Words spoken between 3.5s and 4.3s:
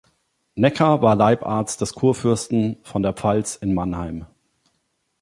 in Mannheim.